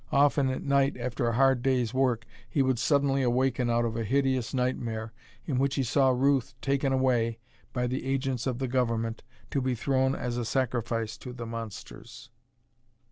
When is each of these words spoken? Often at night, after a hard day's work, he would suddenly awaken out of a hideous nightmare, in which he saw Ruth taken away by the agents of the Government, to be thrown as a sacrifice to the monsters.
Often 0.11 0.49
at 0.49 0.63
night, 0.63 0.97
after 0.97 1.27
a 1.27 1.33
hard 1.35 1.61
day's 1.61 1.93
work, 1.93 2.25
he 2.49 2.63
would 2.63 2.79
suddenly 2.79 3.21
awaken 3.21 3.69
out 3.69 3.85
of 3.85 3.95
a 3.95 4.03
hideous 4.03 4.51
nightmare, 4.51 5.13
in 5.45 5.59
which 5.59 5.75
he 5.75 5.83
saw 5.83 6.09
Ruth 6.09 6.55
taken 6.59 6.91
away 6.91 7.37
by 7.71 7.85
the 7.85 8.03
agents 8.07 8.47
of 8.47 8.57
the 8.57 8.67
Government, 8.67 9.21
to 9.51 9.61
be 9.61 9.75
thrown 9.75 10.15
as 10.15 10.37
a 10.37 10.43
sacrifice 10.43 11.17
to 11.19 11.33
the 11.33 11.45
monsters. 11.45 12.31